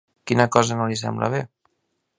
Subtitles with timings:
[0.29, 1.47] Quina cosa no li sembla bé?